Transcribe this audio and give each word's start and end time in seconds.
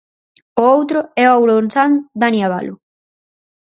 O 0.61 0.63
outro 0.75 0.99
é 1.23 1.25
o 1.29 1.35
arousán 1.45 1.91
Dani 2.21 2.39
Abalo. 2.47 2.75